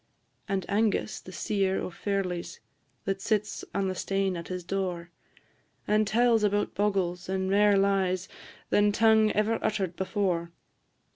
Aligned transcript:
And 0.49 0.65
Angus, 0.67 1.19
the 1.19 1.31
seer 1.31 1.79
o' 1.79 1.91
ferlies, 1.91 2.59
That 3.05 3.21
sits 3.21 3.63
on 3.71 3.87
the 3.87 3.93
stane 3.93 4.35
at 4.35 4.47
his 4.47 4.63
door, 4.63 5.11
And 5.87 6.07
tells 6.07 6.43
about 6.43 6.73
bogles, 6.73 7.29
and 7.29 7.51
mair 7.51 7.77
lies 7.77 8.27
Than 8.71 8.91
tongue 8.91 9.31
ever 9.33 9.59
utter'd 9.63 9.95
before. 9.95 10.49